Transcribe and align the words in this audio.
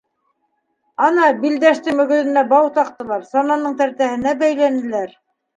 Ана, 1.07 1.27
Билдәштең 1.43 1.99
мөгөҙөнә 2.01 2.45
бау 2.55 2.71
таҡтылар, 2.79 3.29
сананың 3.35 3.79
тәртәһенә 3.83 4.37
бәйләнеләр. 4.43 5.15